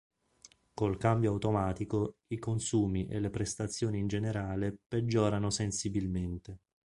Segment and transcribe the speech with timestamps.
[0.73, 6.61] Col cambio automatico i consumi e le prestazioni in generale peggiorano sensibilmente.